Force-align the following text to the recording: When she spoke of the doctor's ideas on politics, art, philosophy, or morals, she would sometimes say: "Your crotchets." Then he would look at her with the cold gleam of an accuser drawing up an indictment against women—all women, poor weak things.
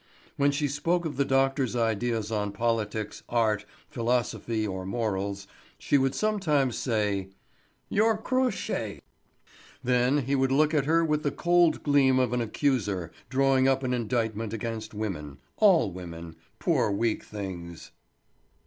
When 0.35 0.49
she 0.49 0.67
spoke 0.67 1.05
of 1.05 1.15
the 1.15 1.25
doctor's 1.25 1.75
ideas 1.75 2.31
on 2.31 2.53
politics, 2.53 3.21
art, 3.29 3.65
philosophy, 3.87 4.65
or 4.65 4.83
morals, 4.83 5.45
she 5.77 5.99
would 5.99 6.15
sometimes 6.15 6.75
say: 6.75 7.29
"Your 7.87 8.17
crotchets." 8.17 9.01
Then 9.83 10.17
he 10.25 10.33
would 10.33 10.51
look 10.51 10.73
at 10.73 10.85
her 10.85 11.05
with 11.05 11.21
the 11.21 11.29
cold 11.29 11.83
gleam 11.83 12.17
of 12.17 12.33
an 12.33 12.41
accuser 12.41 13.11
drawing 13.29 13.67
up 13.67 13.83
an 13.83 13.93
indictment 13.93 14.53
against 14.53 14.95
women—all 14.95 15.91
women, 15.91 16.35
poor 16.57 16.89
weak 16.89 17.23
things. 17.23 17.91